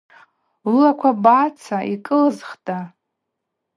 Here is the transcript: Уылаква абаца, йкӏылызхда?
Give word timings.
Уылаква 0.69 1.09
абаца, 1.15 1.77
йкӏылызхда? 1.93 2.79